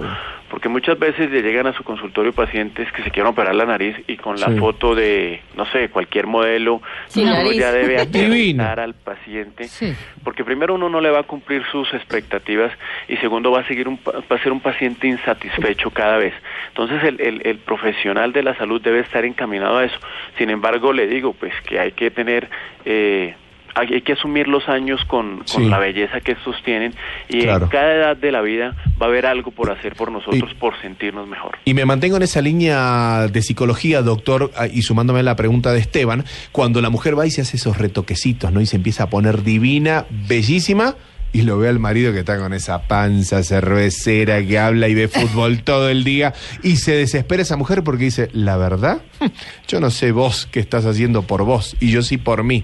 Porque 0.50 0.68
muchas 0.68 0.98
veces 0.98 1.30
le 1.30 1.42
llegan 1.44 1.68
a 1.68 1.74
su 1.74 1.84
consultorio 1.84 2.32
pacientes 2.34 2.92
que 2.94 3.04
se 3.04 3.12
quieren 3.12 3.30
operar 3.34 3.54
la 3.54 3.66
nariz 3.66 3.96
y 4.08 4.16
con 4.18 4.40
la 4.40 4.48
Sí. 4.48 4.58
foto 4.58 4.96
de, 4.96 5.42
no 5.56 5.66
sé, 5.68 5.90
cualquier 5.90 6.26
modelo, 6.26 6.82
Sin 7.08 7.28
uno 7.28 7.36
nariz. 7.36 7.58
ya 7.60 7.72
debe 7.72 7.98
aterrizar 8.02 8.80
al 8.80 8.96
paciente 8.96 9.66
Sí. 9.66 9.94
porque 10.24 10.44
primero 10.44 10.74
uno 10.74 10.90
no 10.90 11.02
le 11.02 11.12
va 11.12 11.20
a 11.20 11.24
cumplir 11.24 11.64
sus 11.72 11.94
expectativas 11.94 12.72
y 13.10 13.18
segundo 13.18 13.52
va 13.52 13.60
a 13.60 13.68
seguir 13.68 13.88
un, 13.88 13.98
pa- 13.98 14.14
va 14.32 14.36
a 14.38 14.42
ser 14.42 14.52
un 14.54 14.62
paciente 14.62 15.06
insatisfecho 15.08 15.92
cada 15.92 16.18
vez. 16.18 16.34
Entonces 16.70 17.04
el, 17.04 17.22
el, 17.22 17.42
el 17.46 17.58
profesional 17.60 18.32
de 18.34 18.42
la 18.42 18.56
salud 18.56 18.82
debe 18.82 19.02
estar 19.02 19.24
encaminado 19.26 19.78
a 19.78 19.84
eso. 19.86 20.00
Sin 20.40 20.50
embargo, 20.50 20.94
le 20.94 21.06
digo 21.08 21.34
pues 21.34 21.54
que 21.68 21.78
hay 21.80 21.92
que 21.92 22.10
tener 22.10 22.50
eh, 22.86 23.36
hay 23.80 24.02
que 24.02 24.14
asumir 24.14 24.48
los 24.48 24.68
años 24.68 25.00
con, 25.08 25.38
con 25.40 25.64
Sí. 25.64 25.70
la 25.70 25.78
belleza 25.80 26.20
que 26.22 26.34
estos 26.34 26.56
tienen 26.64 26.94
y 27.30 27.42
Claro. 27.42 27.66
en 27.66 27.70
cada 27.70 27.94
edad 27.94 28.18
de 28.18 28.32
la 28.32 28.42
vida 28.42 28.76
va 29.02 29.06
a 29.06 29.10
haber 29.10 29.26
algo 29.26 29.52
por 29.52 29.70
hacer 29.72 29.96
por 29.96 30.12
nosotros, 30.12 30.52
Y- 30.52 30.56
por 30.56 30.80
sentirnos 30.82 31.28
mejor. 31.28 31.58
Y 31.66 31.74
me 31.74 31.86
mantengo 31.86 32.18
en 32.18 32.24
esa 32.24 32.42
línea 32.42 33.28
de 33.32 33.42
psicología, 33.42 34.02
doctor, 34.02 34.52
ah, 34.58 34.68
y 34.68 34.82
sumándome 34.82 35.20
a 35.20 35.24
la 35.24 35.36
pregunta 35.36 35.72
de 35.74 35.80
Esteban, 35.80 36.26
cuando 36.52 36.82
la 36.82 36.90
mujer 36.90 37.18
va 37.18 37.26
y 37.28 37.32
se 37.32 37.42
hace 37.42 37.58
esos 37.58 37.78
retoquecitos, 37.78 38.52
¿no? 38.52 38.62
Y 38.62 38.66
se 38.66 38.76
empieza 38.78 39.04
a 39.04 39.10
poner 39.10 39.44
divina, 39.44 40.06
bellísima, 40.28 40.96
y 41.34 41.42
lo 41.42 41.58
ve 41.60 41.68
al 41.68 41.78
marido 41.78 42.14
que 42.14 42.20
está 42.20 42.40
con 42.40 42.54
esa 42.54 42.84
panza 42.88 43.44
cervecera 43.44 44.42
que 44.46 44.58
habla 44.58 44.88
y 44.88 44.96
ve 44.96 45.08
fútbol 45.10 45.62
todo 45.62 45.90
el 45.90 46.04
día, 46.04 46.34
y 46.64 46.78
se 46.78 46.94
desespera 46.94 47.42
esa 47.44 47.58
mujer 47.58 47.84
porque 47.84 48.06
dice, 48.06 48.30
la 48.34 48.58
verdad, 48.58 49.02
yo 49.68 49.80
no 49.80 49.92
sé 49.92 50.12
vos 50.12 50.48
qué 50.52 50.60
estás 50.60 50.86
haciendo 50.86 51.24
por 51.24 51.44
vos, 51.44 51.76
y 51.80 51.92
yo 51.92 52.02
sí 52.02 52.18
por 52.18 52.44
mí. 52.44 52.64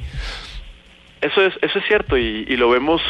Eso 1.24 1.42
es, 1.42 1.54
eso 1.62 1.80
es 1.80 1.86
cierto 1.88 2.18
y, 2.18 2.46
y 2.48 2.56
lo 2.58 2.70
vemos 2.70 3.02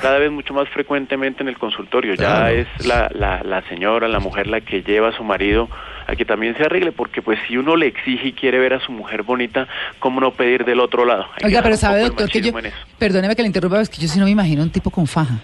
cada 0.00 0.18
vez 0.18 0.30
mucho 0.30 0.52
más 0.54 0.68
frecuentemente 0.68 1.42
en 1.42 1.48
el 1.48 1.58
consultorio. 1.58 2.14
Claro. 2.16 2.54
Ya 2.54 2.60
es 2.60 2.86
la, 2.86 3.10
la, 3.14 3.42
la 3.44 3.62
señora, 3.68 4.08
la 4.08 4.18
mujer 4.20 4.46
la 4.46 4.60
que 4.60 4.82
lleva 4.82 5.08
a 5.08 5.16
su 5.16 5.22
marido 5.24 5.68
a 6.06 6.16
que 6.16 6.24
también 6.24 6.56
se 6.56 6.64
arregle, 6.64 6.90
porque 6.90 7.22
pues 7.22 7.38
si 7.46 7.56
uno 7.56 7.76
le 7.76 7.86
exige 7.86 8.28
y 8.28 8.32
quiere 8.32 8.58
ver 8.58 8.74
a 8.74 8.80
su 8.80 8.90
mujer 8.90 9.22
bonita, 9.22 9.68
¿cómo 10.00 10.20
no 10.20 10.32
pedir 10.32 10.64
del 10.64 10.80
otro 10.80 11.04
lado? 11.04 11.26
Hay 11.36 11.46
Oiga, 11.46 11.62
pero 11.62 11.76
sabe, 11.76 12.00
doctor, 12.02 12.28
que 12.28 12.40
yo... 12.40 12.52
machismo 12.52 12.58
en 12.58 12.66
eso. 12.66 12.76
Perdóneme 12.98 13.36
que 13.36 13.42
le 13.42 13.46
interrumpa, 13.46 13.80
es 13.80 13.88
que 13.88 14.00
yo 14.02 14.08
sí 14.08 14.18
no 14.18 14.24
me 14.24 14.32
imagino 14.32 14.62
un 14.62 14.70
tipo 14.70 14.90
con 14.90 15.06
faja. 15.06 15.38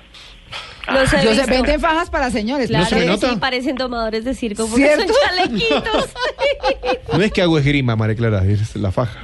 Los 0.92 1.10
Yo 1.10 1.18
sé, 1.18 1.40
visto. 1.40 1.46
venden 1.50 1.80
fajas 1.80 2.10
para 2.10 2.30
señores. 2.30 2.68
Claro, 2.68 2.84
se 2.86 2.94
me 2.94 3.00
que 3.02 3.06
nota? 3.08 3.30
sí, 3.30 3.36
parecen 3.40 3.74
domadores 3.74 4.24
de 4.24 4.34
circo 4.34 4.68
porque 4.68 4.86
¿Cierto? 4.86 5.12
son 5.12 5.16
chalequitos. 5.28 6.14
No 7.12 7.22
es 7.22 7.32
que 7.32 7.42
hago 7.42 7.58
esgrima, 7.58 7.96
María 7.96 8.14
Clara, 8.16 8.44
es 8.44 8.76
la 8.76 8.92
faja. 8.92 9.20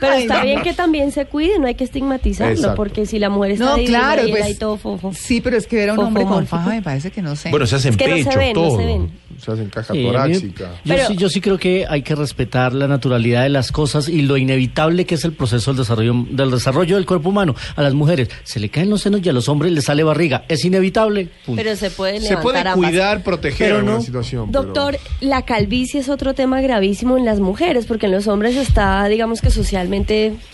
Pero 0.00 0.12
Ay, 0.12 0.22
está 0.22 0.38
no. 0.38 0.44
bien 0.44 0.62
que 0.62 0.72
también 0.74 1.10
se 1.12 1.26
cuide, 1.26 1.58
no 1.58 1.66
hay 1.66 1.74
que 1.74 1.84
estigmatizarlo, 1.84 2.52
Exacto. 2.54 2.76
porque 2.76 3.04
si 3.06 3.18
la 3.18 3.30
mujer 3.30 3.52
está 3.52 3.76
No, 3.76 3.84
claro, 3.84 4.26
y 4.26 4.30
pues, 4.30 4.44
ahí 4.44 4.54
todo 4.54 4.76
fofo. 4.76 5.12
Sí, 5.12 5.40
pero 5.40 5.56
es 5.56 5.66
que 5.66 5.76
ver 5.76 5.90
a 5.90 5.92
un 5.94 5.98
hombre 6.00 6.24
con 6.24 6.46
faja 6.46 6.70
me 6.70 6.82
parece 6.82 7.10
que 7.10 7.20
no 7.22 7.34
sé. 7.36 7.50
Bueno, 7.50 7.66
se 7.66 7.76
hacen 7.76 7.92
Es 7.92 7.96
que 7.96 8.06
no 8.08 8.16
se 8.16 8.22
pechos, 8.24 8.36
ven, 8.36 8.52
no 8.54 8.60
todo. 8.62 8.78
se 8.78 8.84
ven. 8.86 9.10
Se 9.38 9.52
hacen 9.52 9.68
caja 9.68 9.94
Sí, 9.94 10.02
torácica. 10.02 10.64
Yo, 10.84 10.94
Pero- 10.94 11.06
sí, 11.06 11.16
yo 11.16 11.28
sí 11.28 11.40
creo 11.40 11.58
que 11.58 11.86
hay 11.88 12.02
que 12.02 12.16
respetar 12.16 12.72
la 12.74 12.88
naturalidad 12.88 13.44
de 13.44 13.48
las 13.50 13.70
cosas 13.70 14.08
y 14.08 14.22
lo 14.22 14.36
inevitable 14.36 15.04
que 15.06 15.14
es 15.14 15.24
el 15.24 15.32
proceso 15.32 15.70
del 15.70 15.78
desarrollo, 15.78 16.12
del 16.30 16.50
desarrollo 16.50 16.96
del 16.96 17.06
cuerpo 17.06 17.28
humano. 17.28 17.54
A 17.76 17.82
las 17.82 17.94
mujeres 17.94 18.28
se 18.42 18.58
le 18.58 18.68
caen 18.68 18.90
los 18.90 19.02
senos 19.02 19.20
y 19.24 19.28
a 19.28 19.32
los 19.32 19.48
hombres 19.48 19.70
les 19.72 19.84
sale 19.84 20.02
barriga. 20.02 20.44
Es 20.48 20.64
inevitable. 20.64 21.28
punto. 21.46 21.62
Pero 21.62 21.76
se 21.76 21.90
puede 21.90 22.20
Se 22.20 22.36
puede 22.38 22.58
ambas. 22.60 22.74
cuidar, 22.76 23.22
proteger 23.22 23.68
Pero 23.70 23.82
no. 23.82 24.00
situación. 24.00 24.50
pero- 24.50 24.64
Doctor, 24.64 24.98
la 25.20 25.42
calvicie 25.42 26.00
es 26.00 26.08
otro 26.08 26.34
tema 26.34 26.60
gravísimo 26.60 27.16
en 27.16 27.24
las 27.24 27.38
mujeres, 27.38 27.86
porque 27.86 28.06
en 28.06 28.12
los 28.12 28.26
hombres 28.26 28.56
está, 28.56 29.06
digamos 29.08 29.40
que 29.40 29.50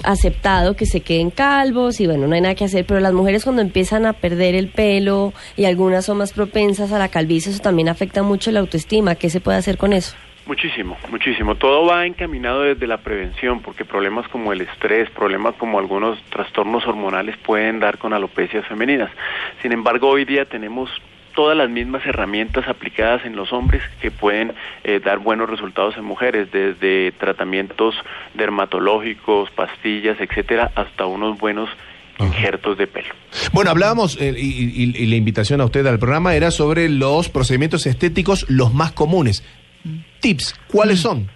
aceptado 0.03 0.76
que 0.76 0.87
se 0.87 1.00
queden 1.00 1.31
calvos 1.31 2.00
y 2.00 2.07
bueno, 2.07 2.26
no 2.26 2.35
hay 2.35 2.41
nada 2.41 2.55
que 2.55 2.64
hacer, 2.64 2.85
pero 2.87 3.00
las 3.00 3.12
mujeres 3.12 3.45
cuando 3.45 3.62
empiezan 3.62 4.07
a 4.07 4.12
perder 4.12 4.55
el 4.55 4.69
pelo 4.69 5.33
y 5.57 5.64
algunas 5.64 6.05
son 6.05 6.19
más 6.19 6.33
propensas 6.33 6.93
a 6.93 6.99
la 6.99 7.09
calvicie, 7.09 7.53
eso 7.53 7.62
también 7.62 7.88
afecta 7.88 8.23
mucho 8.23 8.50
la 8.50 8.61
autoestima. 8.61 9.14
¿Qué 9.14 9.31
se 9.31 9.41
puede 9.41 9.59
hacer 9.59 9.76
con 9.76 9.93
eso? 9.93 10.17
Muchísimo, 10.47 10.99
muchísimo. 11.11 11.55
Todo 11.55 11.87
va 11.87 12.05
encaminado 12.05 12.62
desde 12.62 12.87
la 12.87 12.99
prevención, 12.99 13.61
porque 13.61 13.87
problemas 13.87 14.29
como 14.29 14.53
el 14.53 14.61
estrés, 14.61 15.09
problemas 15.11 15.55
como 15.55 15.79
algunos 15.79 16.23
trastornos 16.25 16.87
hormonales 16.87 17.37
pueden 17.38 17.81
dar 17.81 17.97
con 17.97 18.12
alopecias 18.12 18.67
femeninas. 18.67 19.11
Sin 19.62 19.73
embargo, 19.73 20.11
hoy 20.11 20.26
día 20.26 20.45
tenemos 20.45 20.91
todas 21.35 21.57
las 21.57 21.69
mismas 21.69 22.05
herramientas 22.07 22.67
aplicadas 22.69 23.25
en 23.25 23.35
los 23.37 23.53
hombres 23.53 23.83
que 24.00 24.11
pueden 24.11 24.53
eh, 24.85 25.00
dar 25.05 25.19
buenos 25.19 25.50
resultados 25.50 25.97
en 25.97 26.05
mujeres, 26.05 26.50
desde 26.53 27.12
tratamientos 27.12 27.95
dermatológicos, 28.35 29.50
pastillas, 29.50 30.21
etcétera, 30.21 30.71
hasta 30.75 31.07
unos 31.07 31.38
buenos 31.38 31.69
injertos 32.21 32.79
de 32.79 32.87
pelo. 32.87 33.12
Bueno, 33.53 33.71
hablábamos, 33.71 34.21
eh, 34.21 34.33
y, 34.37 34.85
y- 34.85 34.97
y 34.97 35.07
la 35.07 35.17
invitación 35.17 35.61
a 35.61 35.64
usted 35.64 35.85
al 35.87 35.99
programa 35.99 36.35
era 36.37 36.50
sobre 36.53 36.88
los 36.88 37.29
procedimientos 37.29 37.87
estéticos 37.87 38.47
los 38.49 38.73
más 38.73 38.93
comunes. 38.93 39.43
Tips, 40.21 40.55
¿cuáles 40.69 41.00
son? 41.00 41.29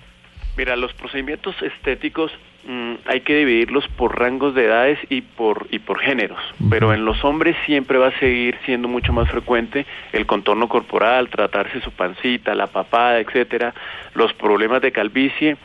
Mira, 0.57 0.76
los 0.76 0.93
procedimientos 0.95 1.55
estéticos 1.62 2.31
mm, 2.66 2.94
hay 3.06 3.20
que 3.20 3.36
dividirlos 3.36 3.86
por 3.88 4.18
rangos 4.18 4.54
de 4.54 4.64
edades 4.64 4.98
y 5.08 5.20
por 5.22 5.66
y 5.70 5.78
por 5.78 5.98
géneros, 6.00 6.40
pero 6.70 6.92
en 6.92 7.04
los 7.04 7.24
hombres 7.24 7.56
siempre 7.66 7.98
va 7.98 8.08
a 8.08 8.18
seguir 8.18 8.58
siendo 8.64 8.88
mucho 8.88 9.12
más 9.12 9.30
frecuente 9.30 9.86
el 10.12 10.26
contorno 10.26 10.68
corporal, 10.68 11.28
tratarse 11.28 11.80
su 11.80 11.90
pancita, 11.90 12.54
la 12.54 12.66
papada, 12.66 13.18
etcétera, 13.18 13.74
los 14.14 14.32
problemas 14.34 14.82
de 14.82 14.92
calvicie, 14.92 15.56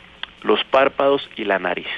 los 0.42 0.62
párpados 0.64 1.28
y 1.36 1.44
la 1.44 1.58
nariz. 1.58 1.88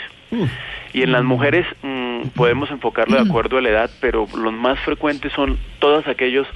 Y 0.92 1.02
en 1.02 1.12
las 1.12 1.24
mujeres 1.24 1.66
mm, 1.82 2.28
podemos 2.34 2.70
enfocarlo 2.70 3.16
de 3.16 3.28
acuerdo 3.28 3.58
a 3.58 3.60
la 3.60 3.68
edad, 3.68 3.90
pero 4.00 4.26
los 4.36 4.52
más 4.52 4.78
frecuentes 4.80 5.32
son 5.32 5.58
todos 5.78 6.06
aquellos 6.08 6.46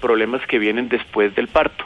problemas 0.00 0.44
que 0.46 0.58
vienen 0.58 0.88
después 0.88 1.34
del 1.34 1.48
parto. 1.48 1.84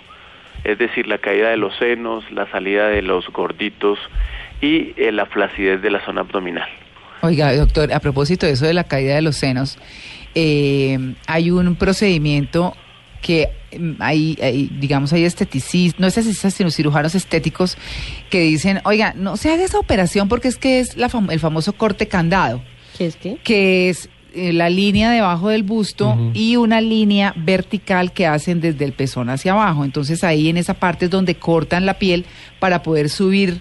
Es 0.65 0.79
decir, 0.79 1.09
la 1.09 1.19
caída 1.19 1.51
de 1.51 1.57
los 1.57 1.75
senos, 1.77 2.31
la 2.31 2.47
salida 2.51 2.89
de 2.89 3.03
los 3.03 3.29
gorditos 3.31 3.99
y 4.63 4.95
eh, 4.97 5.13
la 5.13 5.27
flacidez 5.27 5.83
de 5.83 5.91
la 5.91 6.03
zona 6.07 6.23
abdominal. 6.23 6.69
Oiga, 7.21 7.55
doctor, 7.55 7.93
a 7.93 8.01
propósito 8.01 8.47
de 8.47 8.53
eso 8.53 8.65
de 8.67 8.73
la 8.75 8.85
caída 8.85 9.15
de 9.15 9.23
los 9.23 9.37
senos, 9.37 9.77
eh, 10.35 11.15
hay 11.27 11.51
un 11.51 11.77
procedimiento 11.77 12.75
que 13.21 13.49
mm, 13.79 13.93
hay, 14.01 14.39
hay, 14.43 14.71
digamos, 14.81 15.13
hay 15.13 15.25
esteticistas, 15.25 16.01
no 16.01 16.07
esteticistas, 16.07 16.55
sino 16.55 16.71
cirujanos 16.71 17.15
estéticos 17.15 17.77
que 18.31 18.41
dicen, 18.41 18.81
oiga, 18.85 19.15
no 19.17 19.37
se 19.37 19.53
haga 19.53 19.65
esa 19.65 19.79
operación 19.79 20.29
porque 20.29 20.49
es 20.49 20.57
que 20.57 20.81
es 20.81 20.97
la 20.97 21.09
fam- 21.09 21.31
el 21.31 21.39
famoso 21.39 21.73
corte 21.75 22.09
candado, 22.09 22.63
¿Qué 22.99 23.07
es 23.07 23.17
qué? 23.17 23.37
que 23.45 23.89
es 23.91 24.09
eh, 24.35 24.53
la 24.53 24.71
línea 24.71 25.11
debajo 25.11 25.51
del 25.51 25.63
busto 25.63 26.17
y 26.35 26.57
una 26.57 26.81
línea 26.81 27.35
vertical 27.37 28.13
que 28.13 28.27
hacen 28.27 28.61
desde 28.61 28.85
el 28.85 28.93
pezón 28.95 29.29
hacia 29.31 29.53
abajo. 29.53 29.85
Entonces 29.85 30.25
ahí 30.25 30.49
en 30.49 30.57
esa 30.57 30.75
parte 30.75 31.05
es 31.05 31.11
donde 31.11 31.35
cortan 31.37 31.85
la 31.87 31.99
piel 31.99 32.25
para 32.59 32.83
poder 32.83 33.11
subir 33.11 33.61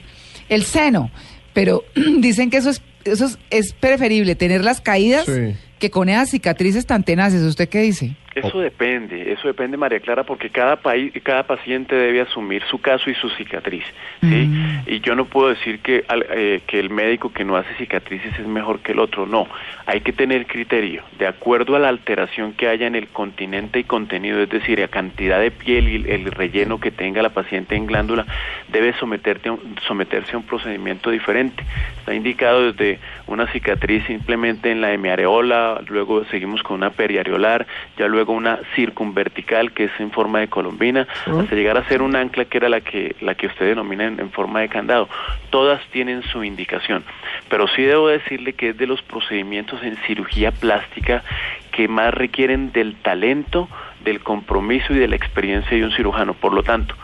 el 0.52 0.64
seno. 0.64 1.10
Pero 1.54 1.84
dicen 2.20 2.50
que 2.52 2.58
eso 2.58 2.70
es, 2.70 2.82
eso 3.04 3.26
es, 3.26 3.40
es 3.50 3.74
preferible 3.74 4.36
tener 4.36 4.64
las 4.64 4.80
caídas 4.82 5.26
Sí. 5.26 5.56
que 5.80 5.90
con 5.90 6.08
esas 6.10 6.30
cicatrices 6.30 6.86
tan 6.86 7.04
tenaces. 7.04 7.42
¿Usted 7.42 7.68
qué 7.68 7.82
dice? 7.82 8.16
Eso 8.34 8.60
depende, 8.62 9.34
eso 9.34 9.48
depende, 9.50 9.76
María 9.76 10.00
Clara, 10.00 10.24
porque 10.24 10.50
cada 10.50 10.78
país, 10.78 11.12
cada 11.22 11.44
paciente 11.44 11.96
debe 11.96 12.22
asumir 12.22 12.64
su 12.70 12.80
caso 12.80 13.10
y 13.10 13.16
su 13.16 13.30
cicatriz, 13.32 13.84
¿sí? 14.22 14.50
Y 14.86 15.02
yo 15.02 15.16
no 15.16 15.26
puedo 15.26 15.50
decir 15.50 15.80
que, 15.80 16.06
al- 16.08 16.26
eh, 16.30 16.62
que 16.66 16.80
el 16.80 16.90
médico 16.90 17.34
que 17.34 17.44
no 17.44 17.58
hace 17.58 17.74
cicatrices 17.76 18.32
es 18.40 18.48
mejor 18.48 18.80
que 18.80 18.94
el 18.94 19.00
otro, 19.00 19.26
no. 19.26 19.48
Hay 19.86 20.00
que 20.00 20.14
tener 20.14 20.46
criterio, 20.48 21.04
de 21.20 21.28
acuerdo 21.28 21.76
a 21.76 21.80
la 21.80 21.90
alteración 21.90 22.54
que 22.54 22.70
haya 22.70 22.88
en 22.88 22.96
el 22.96 23.10
continente 23.10 23.80
y 23.80 23.84
contenido, 23.84 24.40
es 24.42 24.50
decir, 24.50 24.80
la 24.80 24.88
cantidad 24.88 25.40
de 25.42 25.52
piel 25.52 25.90
y 25.90 25.96
el, 25.96 26.06
el 26.08 26.32
relleno 26.32 26.80
que 26.80 26.92
tenga 26.92 27.22
la 27.22 27.32
paciente 27.32 27.76
en 27.76 27.86
glándula, 27.86 28.26
debe 28.70 28.94
someterte 28.94 29.50
a 29.50 29.54
un- 29.54 29.76
someterse 29.86 30.36
a 30.36 30.38
un 30.38 30.44
procedimiento 30.46 31.10
diferente. 31.12 31.66
Está 32.00 32.14
indicado 32.14 32.72
desde 32.72 33.00
una 33.28 33.46
cicatriz 33.52 34.06
simplemente 34.08 34.72
en 34.72 34.80
la 34.80 34.94
hemiareola, 34.94 35.82
luego 35.90 36.24
seguimos 36.26 36.64
con 36.64 36.78
una 36.78 36.92
periareolar, 36.92 37.68
ya 37.98 38.08
luego 38.08 38.21
una 38.30 38.60
circunvertical 38.76 39.72
que 39.72 39.86
es 39.86 39.92
en 40.00 40.12
forma 40.12 40.40
de 40.40 40.48
colombina, 40.48 41.08
hasta 41.26 41.56
llegar 41.56 41.78
a 41.78 41.88
ser 41.88 42.02
un 42.02 42.16
ancla 42.16 42.46
que 42.46 42.58
era 42.58 42.70
la 42.70 42.82
que 42.82 43.16
la 43.22 43.36
que 43.36 43.48
usted 43.48 43.66
denomina 43.66 44.06
en, 44.06 44.20
en 44.20 44.32
forma 44.32 44.62
de 44.62 44.70
candado. 44.70 45.10
Todas 45.50 45.82
tienen 45.92 46.24
su 46.24 46.44
indicación, 46.44 47.04
pero 47.50 47.68
sí 47.68 47.84
debo 47.84 48.08
decirle 48.08 48.54
que 48.54 48.70
es 48.70 48.78
de 48.78 48.88
los 48.88 49.02
procedimientos 49.02 49.82
en 49.84 49.98
cirugía 50.08 50.52
plástica 50.52 51.24
que 51.72 51.88
más 51.88 52.14
requieren 52.14 52.72
del 52.72 52.96
talento, 52.96 53.68
del 54.04 54.22
compromiso 54.22 54.94
y 54.94 55.00
de 55.00 55.08
la 55.08 55.16
experiencia 55.16 55.76
de 55.76 55.84
un 55.84 55.92
cirujano. 55.92 56.34
Por 56.34 56.54
lo 56.54 56.64
tanto, 56.64 56.96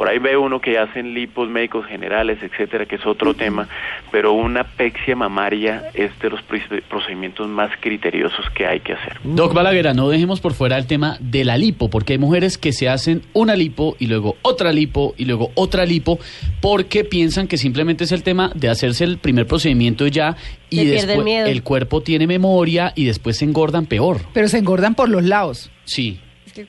por 0.00 0.08
ahí 0.08 0.18
ve 0.18 0.34
uno 0.34 0.62
que 0.62 0.78
hacen 0.78 1.12
lipos 1.12 1.50
médicos 1.50 1.84
generales, 1.84 2.38
etcétera, 2.42 2.86
que 2.86 2.96
es 2.96 3.04
otro 3.04 3.34
tema, 3.34 3.68
pero 4.10 4.32
una 4.32 4.64
pexia 4.64 5.14
mamaria 5.14 5.90
es 5.92 6.18
de 6.20 6.30
los 6.30 6.40
proce- 6.40 6.80
procedimientos 6.88 7.46
más 7.48 7.70
criteriosos 7.80 8.46
que 8.54 8.66
hay 8.66 8.80
que 8.80 8.94
hacer. 8.94 9.18
Doc 9.24 9.52
Balaguer, 9.52 9.94
no 9.94 10.08
dejemos 10.08 10.40
por 10.40 10.54
fuera 10.54 10.78
el 10.78 10.86
tema 10.86 11.18
de 11.20 11.44
la 11.44 11.58
lipo, 11.58 11.90
porque 11.90 12.14
hay 12.14 12.18
mujeres 12.18 12.56
que 12.56 12.72
se 12.72 12.88
hacen 12.88 13.20
una 13.34 13.54
lipo 13.56 13.94
y 13.98 14.06
luego 14.06 14.36
otra 14.40 14.72
lipo 14.72 15.12
y 15.18 15.26
luego 15.26 15.50
otra 15.54 15.84
lipo, 15.84 16.18
porque 16.62 17.04
piensan 17.04 17.46
que 17.46 17.58
simplemente 17.58 18.04
es 18.04 18.12
el 18.12 18.22
tema 18.22 18.52
de 18.54 18.70
hacerse 18.70 19.04
el 19.04 19.18
primer 19.18 19.46
procedimiento 19.46 20.06
y 20.06 20.12
ya, 20.12 20.34
y 20.70 20.80
el 20.80 20.90
después 20.92 21.22
miedo. 21.24 21.46
el 21.46 21.62
cuerpo 21.62 22.00
tiene 22.00 22.26
memoria 22.26 22.94
y 22.96 23.04
después 23.04 23.36
se 23.36 23.44
engordan 23.44 23.84
peor. 23.84 24.22
Pero 24.32 24.48
se 24.48 24.56
engordan 24.56 24.94
por 24.94 25.10
los 25.10 25.24
lados. 25.24 25.70
Sí. 25.84 26.20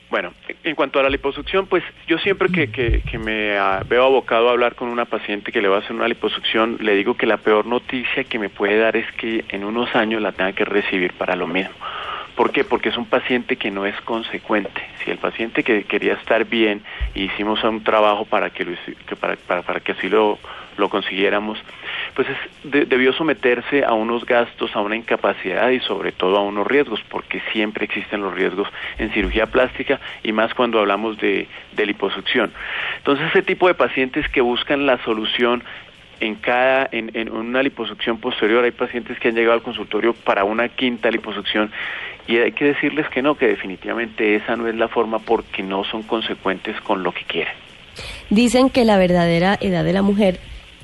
Bueno, 0.09 0.33
en 0.63 0.75
cuanto 0.75 0.99
a 0.99 1.03
la 1.03 1.09
liposucción, 1.09 1.67
pues 1.67 1.83
yo 2.07 2.17
siempre 2.19 2.49
que, 2.49 3.01
que, 3.01 3.17
me 3.17 3.57
ah, 3.57 3.83
veo 3.87 4.05
abocado 4.05 4.49
a 4.49 4.51
hablar 4.51 4.75
con 4.75 4.89
una 4.89 5.05
paciente 5.05 5.51
que 5.51 5.61
le 5.61 5.67
va 5.67 5.77
a 5.77 5.79
hacer 5.79 5.93
una 5.93 6.07
liposucción, 6.07 6.77
le 6.81 6.95
digo 6.95 7.15
que 7.15 7.25
la 7.25 7.37
peor 7.37 7.65
noticia 7.65 8.23
que 8.23 8.39
me 8.39 8.49
puede 8.49 8.77
dar 8.77 8.95
es 8.95 9.11
que 9.13 9.45
en 9.49 9.63
unos 9.63 9.95
años 9.95 10.21
la 10.21 10.31
tenga 10.31 10.53
que 10.53 10.65
recibir 10.65 11.13
para 11.13 11.35
lo 11.35 11.47
mismo. 11.47 11.73
¿Por 12.35 12.51
qué? 12.51 12.63
Porque 12.63 12.89
es 12.89 12.97
un 12.97 13.05
paciente 13.05 13.57
que 13.57 13.71
no 13.71 13.85
es 13.85 13.99
consecuente. 14.01 14.81
Si 15.03 15.11
el 15.11 15.17
paciente 15.17 15.63
que 15.63 15.83
quería 15.83 16.13
estar 16.13 16.45
bien, 16.45 16.81
hicimos 17.13 17.63
un 17.63 17.83
trabajo 17.83 18.25
para 18.25 18.49
que, 18.51 18.65
lo 18.65 18.75
para 19.17 19.79
que 19.81 19.91
así 19.91 20.09
lo, 20.09 20.39
lo 20.77 20.89
consiguiéramos, 20.89 21.59
pues 22.15 22.27
es- 22.29 22.71
de- 22.71 22.85
debió 22.85 23.13
someterse 23.13 23.83
a 23.83 23.93
unos 23.93 24.25
gastos, 24.25 24.75
a 24.75 24.81
una 24.81 24.95
incapacidad 24.95 25.69
y 25.69 25.79
sobre 25.81 26.11
todo 26.11 26.37
a 26.37 26.41
unos 26.41 26.67
riesgos, 26.67 27.01
porque 27.09 27.41
siempre 27.51 27.85
existen 27.85 28.21
los 28.21 28.33
riesgos 28.33 28.67
en 28.97 29.11
cirugía 29.11 29.45
plástica 29.47 29.99
y 30.23 30.31
más 30.31 30.53
cuando 30.53 30.79
hablamos 30.79 31.17
de, 31.17 31.47
de 31.73 31.85
liposucción. 31.85 32.51
Entonces, 32.97 33.27
ese 33.29 33.41
tipo 33.41 33.67
de 33.67 33.73
pacientes 33.73 34.27
que 34.29 34.41
buscan 34.41 34.85
la 34.85 34.97
solución 35.03 35.63
en 36.19 36.35
cada 36.35 36.87
en, 36.91 37.09
en 37.15 37.31
una 37.31 37.63
liposucción 37.63 38.19
posterior 38.19 38.63
hay 38.63 38.69
pacientes 38.71 39.17
que 39.19 39.29
han 39.29 39.33
llegado 39.35 39.53
al 39.55 39.63
consultorio 39.63 40.13
para 40.13 40.43
una 40.43 40.69
quinta 40.69 41.09
liposucción 41.09 41.71
y 42.27 42.37
hay 42.37 42.51
que 42.51 42.65
decirles 42.65 43.09
que 43.09 43.23
no 43.23 43.33
que 43.33 43.47
definitivamente 43.47 44.35
esa 44.35 44.55
no 44.55 44.67
es 44.67 44.75
la 44.75 44.87
forma 44.87 45.17
porque 45.17 45.63
no 45.63 45.83
son 45.83 46.03
consecuentes 46.03 46.79
con 46.81 47.01
lo 47.01 47.11
que 47.11 47.23
quieren 47.23 47.53
Dicen 48.29 48.69
que 48.69 48.85
la 48.85 48.97
verdadera 48.99 49.57
edad 49.61 49.83
de 49.83 49.93
la 49.93 50.03
mujer 50.03 50.39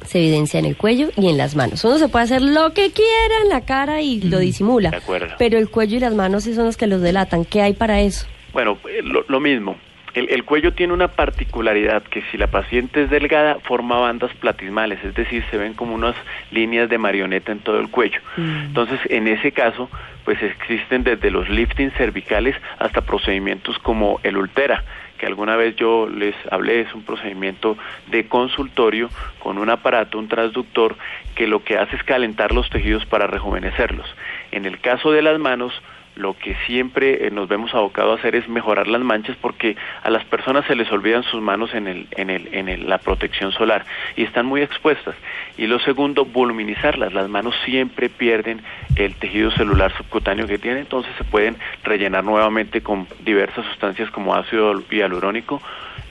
se 0.06 0.20
evidencia 0.20 0.60
en 0.60 0.66
el 0.66 0.78
cuello 0.78 1.10
y 1.16 1.30
en 1.30 1.38
las 1.38 1.56
manos. 1.56 1.84
Uno 1.84 1.98
se 1.98 2.08
puede 2.08 2.26
hacer 2.26 2.42
lo 2.42 2.74
que 2.74 2.92
quiera 2.92 3.36
en 3.44 3.50
la 3.50 3.62
cara 3.62 4.02
y 4.02 4.22
lo 4.22 4.40
disimula. 4.40 4.92
De 4.92 4.98
acuerdo. 4.98 5.36
Pero 5.38 5.58
el 5.58 5.70
cuello 5.70 5.98
y 5.98 6.00
las 6.00 6.14
manos 6.14 6.44
sí 6.44 6.54
son 6.54 6.66
los 6.66 6.78
que 6.78 6.88
los 6.88 7.02
delatan. 7.02 7.46
¿Qué 7.46 7.62
hay 7.62 7.74
para 7.74 8.00
eso? 8.02 8.28
Bueno, 8.54 8.78
eh, 8.90 9.02
lo, 9.04 9.26
lo 9.28 9.40
mismo. 9.40 9.78
El, 10.14 10.30
el 10.30 10.46
cuello 10.46 10.74
tiene 10.74 10.94
una 10.94 11.10
particularidad 11.10 12.02
que 12.04 12.24
si 12.32 12.38
la 12.38 12.48
paciente 12.48 13.04
es 13.04 13.10
delgada 13.12 13.60
forma 13.60 14.00
bandas 14.00 14.34
platismales, 14.34 15.04
es 15.04 15.14
decir, 15.14 15.44
se 15.52 15.58
ven 15.58 15.76
como 15.76 15.94
unas 15.94 16.16
líneas 16.50 16.90
de 16.90 16.98
marioneta 16.98 17.52
en 17.52 17.60
todo 17.60 17.80
el 17.80 17.90
cuello. 17.90 18.20
Entonces, 18.36 19.00
en 19.10 19.28
ese 19.28 19.52
caso, 19.52 19.90
pues 20.26 20.42
existen 20.42 21.04
desde 21.04 21.30
los 21.30 21.48
liftings 21.50 21.94
cervicales 21.94 22.56
hasta 22.80 23.02
procedimientos 23.02 23.78
como 23.80 24.20
el 24.24 24.38
ultera, 24.38 24.84
que 25.18 25.26
alguna 25.26 25.56
vez 25.56 25.76
yo 25.76 26.08
les 26.08 26.36
hablé, 26.52 26.82
es 26.82 26.94
un 26.94 27.04
procedimiento 27.04 27.78
de 28.08 28.28
consultorio 28.28 29.10
con 29.40 29.58
un 29.58 29.70
aparato, 29.70 30.18
un 30.20 30.28
transductor, 30.28 30.96
que 31.36 31.48
lo 31.48 31.64
que 31.64 31.78
hace 31.78 31.96
es 31.96 32.04
calentar 32.04 32.52
los 32.54 32.70
tejidos 32.70 33.06
para 33.06 33.28
rejuvenecerlos. 33.28 34.08
En 34.52 34.66
el 34.66 34.80
caso 34.80 35.12
de 35.12 35.22
las 35.22 35.40
manos, 35.40 35.74
lo 36.18 36.38
que 36.38 36.56
siempre 36.66 37.28
eh, 37.28 37.32
nos 37.32 37.48
vemos 37.48 37.74
abocados 37.74 38.18
a 38.18 38.20
hacer 38.20 38.36
es 38.36 38.48
mejorar 38.50 38.88
las 38.88 39.02
manchas 39.02 39.38
porque 39.42 39.76
a 40.04 40.10
las 40.10 40.26
personas 40.26 40.66
se 40.66 40.76
les 40.76 40.92
olvidan 40.92 41.24
sus 41.24 41.42
manos 41.42 41.74
en 41.74 41.88
el, 41.88 42.08
en 42.12 42.30
el, 42.30 42.50
en 42.54 42.70
el- 42.70 42.90
la 42.90 42.98
protección 42.98 43.52
solar 43.52 43.86
y 44.16 44.24
están 44.24 44.46
muy 44.46 44.62
expuestas. 44.62 45.16
Y 45.58 45.68
lo 45.68 45.80
segundo, 45.80 46.26
voluminizarlas. 46.26 47.14
Las 47.14 47.30
manos 47.30 47.56
siempre 47.66 48.10
pierden 48.10 48.62
el 48.96 49.14
tejido 49.16 49.52
celular 49.52 49.92
subcutáneo 49.98 50.48
que 50.48 50.58
tienen, 50.58 50.80
entonces 50.82 51.12
se 51.18 51.24
pueden 51.24 51.56
rellenar 51.84 52.24
nuevamente 52.24 52.82
con 52.82 53.08
diversas 53.24 53.66
sustancias 53.68 54.10
como 54.12 54.34
ácido 54.36 54.82
hialurónico 54.90 55.62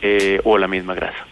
eh, 0.03 0.41
o 0.45 0.57
la 0.59 0.69
misma 0.69 0.95
grasa. 0.95 1.27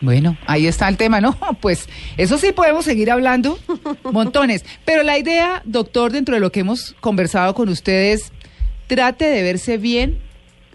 Bueno, 0.00 0.36
ahí 0.46 0.66
está 0.66 0.88
el 0.88 0.96
tema, 0.96 1.20
¿no? 1.20 1.36
Pues 1.60 1.88
eso 2.16 2.38
sí 2.38 2.52
podemos 2.52 2.84
seguir 2.84 3.10
hablando 3.10 3.58
montones. 4.12 4.64
Pero 4.84 5.02
la 5.02 5.18
idea, 5.18 5.62
doctor, 5.64 6.12
dentro 6.12 6.34
de 6.34 6.40
lo 6.40 6.50
que 6.52 6.60
hemos 6.60 6.94
conversado 7.00 7.54
con 7.54 7.68
ustedes, 7.68 8.32
trate 8.86 9.24
de 9.26 9.42
verse 9.42 9.76
bien 9.78 10.18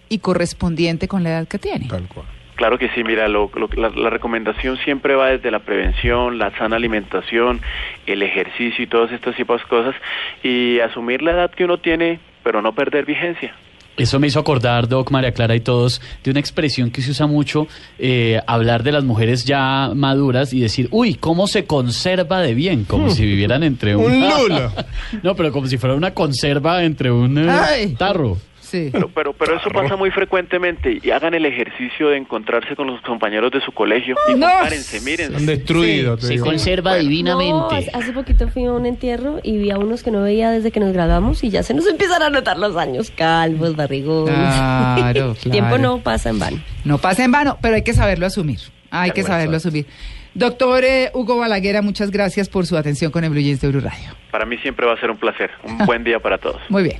y 0.09 0.19
correspondiente 0.19 1.07
con 1.07 1.23
la 1.23 1.29
edad 1.29 1.47
que 1.47 1.57
tiene. 1.59 1.87
Tal 1.87 2.07
cual. 2.07 2.25
Claro 2.55 2.77
que 2.77 2.87
sí, 2.89 3.03
mira, 3.03 3.27
lo- 3.27 3.49
lo- 3.55 3.67
la, 3.75 3.89
la 3.89 4.09
recomendación 4.11 4.77
siempre 4.85 5.15
va 5.15 5.29
desde 5.29 5.49
la 5.49 5.59
prevención, 5.59 6.37
la 6.37 6.55
sana 6.57 6.75
alimentación, 6.75 7.61
el 8.05 8.21
ejercicio 8.21 8.83
y 8.83 8.87
todas 8.87 9.11
estas 9.11 9.35
tipos 9.35 9.59
de 9.61 9.67
cosas, 9.67 9.95
y 10.43 10.79
asumir 10.79 11.23
la 11.23 11.31
edad 11.31 11.51
que 11.51 11.65
uno 11.65 11.79
tiene, 11.79 12.19
pero 12.43 12.61
no 12.61 12.75
perder 12.75 13.05
vigencia. 13.05 13.55
Eso 13.95 14.19
me 14.19 14.27
hizo 14.27 14.39
acordar, 14.39 14.87
Doc, 14.87 15.11
María 15.11 15.33
Clara 15.33 15.55
y 15.55 15.59
todos, 15.59 16.01
de 16.23 16.31
una 16.31 16.39
expresión 16.39 16.89
que 16.89 17.03
se 17.03 17.11
usa 17.11 17.27
mucho, 17.27 17.67
eh, 17.99 18.41
hablar 18.47 18.81
de 18.81 18.91
las 18.91 19.03
mujeres 19.03 19.45
ya 19.45 19.91
maduras 19.93 20.51
y 20.51 20.61
decir, 20.61 20.87
uy, 20.91 21.13
¿cómo 21.13 21.47
se 21.47 21.65
conserva 21.65 22.41
de 22.41 22.55
bien? 22.55 22.85
Como 22.85 23.11
si 23.11 23.23
vivieran 23.23 23.61
entre 23.61 23.95
un... 23.95 24.05
Un 24.05 24.29
lulo. 24.29 24.71
no, 25.23 25.35
pero 25.35 25.51
como 25.51 25.67
si 25.67 25.77
fuera 25.77 25.95
una 25.95 26.13
conserva 26.13 26.83
entre 26.83 27.11
un 27.11 27.37
eh, 27.37 27.95
tarro. 27.97 28.37
Sí. 28.73 28.89
Pero, 28.91 29.07
pero, 29.13 29.33
pero 29.33 29.57
eso 29.57 29.69
pasa 29.69 29.95
muy 29.95 30.09
frecuentemente 30.09 30.97
y 31.03 31.11
hagan 31.11 31.35
el 31.35 31.45
ejercicio 31.45 32.09
de 32.09 32.17
encontrarse 32.17 32.75
con 32.75 32.87
los 32.87 32.99
compañeros 33.01 33.51
de 33.51 33.61
su 33.61 33.71
colegio 33.71 34.15
y 34.27 34.33
No. 34.33 34.47
compárense, 34.49 34.99
miren. 35.01 35.31
Son 35.31 35.45
destruidos. 35.45 36.21
te 36.21 36.25
Se 36.25 36.33
digo. 36.33 36.45
conserva 36.47 36.95
divinamente. 36.95 37.75
hace- 37.75 37.91
hace 37.93 38.11
poquito 38.13 38.47
fui 38.47 38.65
a 38.65 38.71
un 38.71 38.87
entierro 38.87 39.39
y 39.43 39.59
vi 39.59 39.69
a 39.69 39.77
unos 39.77 40.01
que 40.01 40.09
no 40.09 40.23
veía 40.23 40.49
desde 40.49 40.71
que 40.71 40.79
nos 40.79 40.91
graduamos 40.91 41.43
y 41.43 41.51
ya 41.51 41.61
se 41.61 41.75
nos 41.75 41.85
empiezan 41.87 42.23
a 42.23 42.31
notar 42.31 42.57
los 42.57 42.75
años 42.75 43.11
calvos, 43.15 43.75
barrigones. 43.75 44.33
Claro, 44.35 45.35
tiempo 45.51 45.77
no 45.77 45.99
pasa 45.99 46.31
en 46.31 46.39
vano. 46.39 46.57
No 46.83 46.97
pasa 46.97 47.23
en 47.23 47.31
vano, 47.31 47.59
pero 47.61 47.75
hay 47.75 47.83
que 47.83 47.93
saberlo 47.93 48.25
asumir. 48.25 48.57
Hay 48.89 49.11
que 49.11 49.21
saberlo 49.21 49.57
asumir. 49.57 49.85
Doctor 50.33 50.83
eh, 50.83 51.11
Hugo 51.13 51.37
Balaguera, 51.37 51.83
muchas 51.83 52.09
gracias 52.09 52.49
por 52.49 52.65
su 52.65 52.75
atención 52.75 53.11
con 53.11 53.23
el 53.23 53.29
Blue 53.29 53.39
Jeans 53.41 53.61
de 53.61 53.67
Blue 53.67 53.81
Radio. 53.81 54.15
Para 54.31 54.45
mí 54.47 54.57
siempre 54.57 54.87
va 54.87 54.93
a 54.93 54.99
ser 54.99 55.11
un 55.11 55.17
placer. 55.17 55.51
Un 55.63 55.77
buen 55.85 56.03
día 56.03 56.19
para 56.19 56.39
todos. 56.39 56.59
Muy 56.69 56.81
bien. 56.81 56.97